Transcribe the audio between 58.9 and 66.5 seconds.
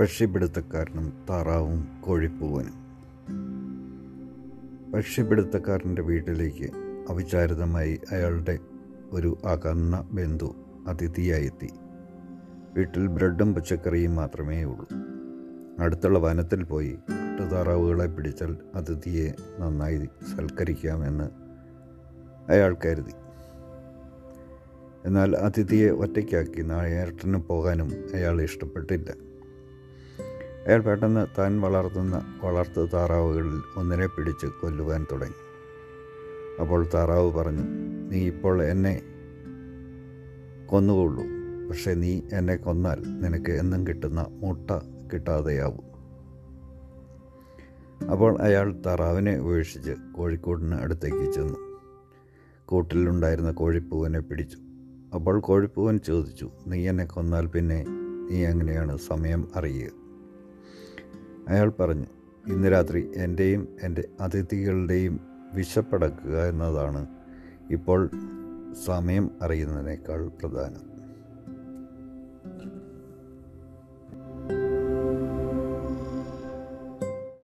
സമയം അറിയുക? അയാൾ പറഞ്ഞു ഇന്ന് രാത്രി എന്റെയും എന്റെ അതിഥികളുടെയും വിശപ്പടക്കുക